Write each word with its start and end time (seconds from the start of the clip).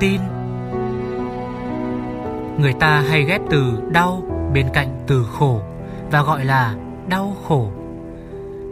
tin 0.00 0.20
Người 2.58 2.72
ta 2.80 3.04
hay 3.08 3.24
ghép 3.24 3.40
từ 3.50 3.72
đau 3.92 4.22
bên 4.54 4.66
cạnh 4.74 5.04
từ 5.06 5.26
khổ 5.38 5.62
và 6.10 6.22
gọi 6.22 6.44
là 6.44 6.74
đau 7.08 7.36
khổ. 7.48 7.72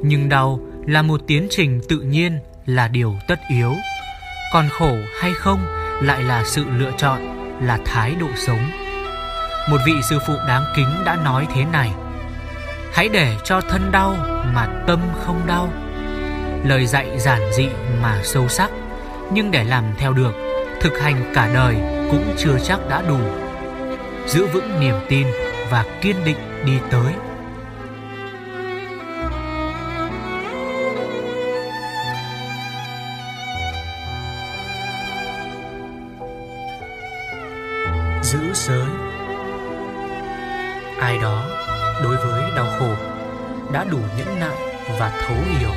Nhưng 0.03 0.29
đau 0.29 0.61
là 0.87 1.03
một 1.03 1.21
tiến 1.27 1.47
trình 1.51 1.81
tự 1.89 2.01
nhiên, 2.01 2.39
là 2.67 2.89
điều 2.89 3.15
tất 3.29 3.39
yếu. 3.51 3.73
Còn 4.53 4.69
khổ 4.79 4.93
hay 5.21 5.33
không 5.33 5.59
lại 6.03 6.23
là 6.23 6.45
sự 6.45 6.65
lựa 6.79 6.91
chọn, 6.97 7.21
là 7.61 7.79
thái 7.85 8.15
độ 8.21 8.27
sống. 8.37 8.71
Một 9.71 9.79
vị 9.87 9.95
sư 10.11 10.19
phụ 10.27 10.35
đáng 10.49 10.65
kính 10.77 10.89
đã 11.05 11.17
nói 11.17 11.47
thế 11.55 11.65
này: 11.73 11.91
Hãy 12.93 13.09
để 13.09 13.37
cho 13.45 13.61
thân 13.61 13.93
đau 13.93 14.17
mà 14.55 14.85
tâm 14.87 15.01
không 15.25 15.41
đau. 15.47 15.69
Lời 16.65 16.87
dạy 16.87 17.19
giản 17.19 17.41
dị 17.53 17.69
mà 18.03 18.21
sâu 18.25 18.49
sắc, 18.49 18.71
nhưng 19.33 19.51
để 19.51 19.65
làm 19.65 19.85
theo 19.99 20.13
được, 20.13 20.46
thực 20.81 20.99
hành 20.99 21.33
cả 21.35 21.51
đời 21.55 21.77
cũng 22.11 22.35
chưa 22.39 22.59
chắc 22.65 22.89
đã 22.89 23.03
đủ. 23.09 23.19
Giữ 24.27 24.47
vững 24.47 24.81
niềm 24.81 24.95
tin 25.09 25.27
và 25.71 25.85
kiên 26.01 26.17
định 26.25 26.37
đi 26.65 26.79
tới. 26.91 27.13
Giữ 38.23 38.39
giới 38.55 38.89
ai 41.01 41.19
đó 41.19 41.45
đối 42.03 42.17
với 42.17 42.51
đau 42.57 42.67
khổ, 42.79 42.95
đã 43.73 43.85
đủ 43.85 43.99
nhẫn 44.19 44.41
nại 44.41 44.57
và 44.99 45.13
thấu 45.21 45.37
hiểu, 45.59 45.71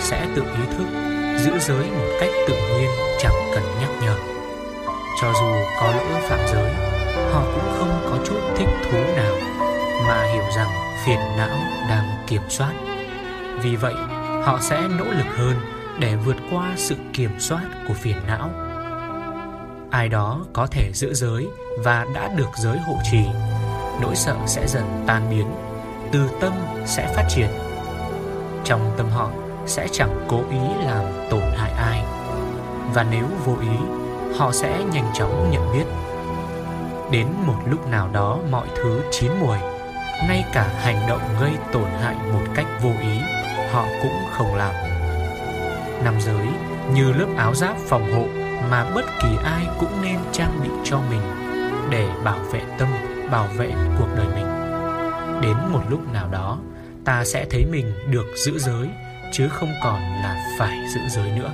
sẽ 0.00 0.26
tự 0.34 0.42
ý 0.42 0.76
thức 0.78 1.15
giữ 1.46 1.58
giới 1.58 1.90
một 1.90 2.16
cách 2.20 2.30
tự 2.48 2.54
nhiên 2.54 2.90
chẳng 3.18 3.50
cần 3.54 3.64
nhắc 3.80 3.90
nhở 4.02 4.16
cho 5.20 5.32
dù 5.32 5.52
có 5.80 5.92
lỡ 5.96 6.20
phạm 6.28 6.38
giới 6.52 6.72
họ 7.32 7.44
cũng 7.54 7.74
không 7.78 8.00
có 8.10 8.18
chút 8.26 8.40
thích 8.56 8.68
thú 8.90 8.98
nào 9.16 9.34
mà 10.06 10.24
hiểu 10.32 10.44
rằng 10.56 10.68
phiền 11.06 11.18
não 11.36 11.58
đang 11.88 12.04
kiểm 12.26 12.42
soát. 12.48 12.72
Vì 13.62 13.76
vậy, 13.76 13.94
họ 14.44 14.58
sẽ 14.60 14.88
nỗ 14.98 15.04
lực 15.04 15.36
hơn 15.36 15.54
để 15.98 16.16
vượt 16.16 16.36
qua 16.50 16.72
sự 16.76 16.96
kiểm 17.12 17.30
soát 17.38 17.62
của 17.88 17.94
phiền 17.94 18.16
não. 18.26 18.50
Ai 19.90 20.08
đó 20.08 20.40
có 20.52 20.66
thể 20.66 20.90
giữ 20.92 21.14
giới 21.14 21.46
và 21.78 22.06
đã 22.14 22.28
được 22.36 22.50
giới 22.56 22.78
hộ 22.78 22.98
trì, 23.10 23.24
nỗi 24.00 24.16
sợ 24.16 24.36
sẽ 24.46 24.66
dần 24.66 25.04
tan 25.06 25.30
biến, 25.30 25.46
từ 26.12 26.28
tâm 26.40 26.52
sẽ 26.86 27.12
phát 27.16 27.26
triển. 27.28 27.48
Trong 28.64 28.94
tâm 28.96 29.08
họ 29.10 29.30
sẽ 29.66 29.88
chẳng 29.92 30.26
cố 30.28 30.42
ý 30.50 30.84
làm 30.84 31.04
tổn 31.30 31.42
hại 31.56 31.70
ai. 31.70 32.04
Và 32.94 33.06
nếu 33.10 33.24
vô 33.44 33.54
ý, 33.60 33.76
họ 34.38 34.52
sẽ 34.52 34.84
nhanh 34.92 35.10
chóng 35.14 35.50
nhận 35.50 35.72
biết. 35.72 35.84
Đến 37.10 37.26
một 37.46 37.56
lúc 37.66 37.88
nào 37.88 38.08
đó 38.12 38.38
mọi 38.50 38.68
thứ 38.76 39.00
chín 39.10 39.30
mùi 39.40 39.58
Ngay 40.28 40.44
cả 40.52 40.70
hành 40.82 41.08
động 41.08 41.20
gây 41.40 41.52
tổn 41.72 41.88
hại 42.02 42.16
một 42.32 42.42
cách 42.54 42.66
vô 42.82 42.90
ý 43.00 43.20
Họ 43.72 43.86
cũng 44.02 44.12
không 44.32 44.54
làm. 44.54 44.74
Nam 46.04 46.14
giới 46.20 46.46
như 46.94 47.12
lớp 47.12 47.26
áo 47.36 47.54
giáp 47.54 47.76
phòng 47.76 48.12
hộ 48.12 48.26
Mà 48.70 48.90
bất 48.94 49.04
kỳ 49.22 49.28
ai 49.44 49.66
cũng 49.80 50.02
nên 50.02 50.18
trang 50.32 50.60
bị 50.62 50.70
cho 50.84 51.00
mình 51.10 51.20
Để 51.90 52.08
bảo 52.24 52.38
vệ 52.52 52.60
tâm, 52.78 52.88
bảo 53.30 53.48
vệ 53.56 53.72
cuộc 53.98 54.08
đời 54.16 54.26
mình. 54.34 54.46
Đến 55.42 55.56
một 55.72 55.82
lúc 55.88 56.12
nào 56.12 56.28
đó 56.28 56.58
Ta 57.04 57.24
sẽ 57.24 57.46
thấy 57.50 57.66
mình 57.70 57.92
được 58.10 58.26
giữ 58.36 58.58
giới 58.58 58.88
Chứ 59.32 59.48
không 59.48 59.72
còn 59.82 60.00
là 60.00 60.56
phải 60.58 60.78
giữ 60.94 61.00
giới 61.08 61.30
nữa. 61.30 61.52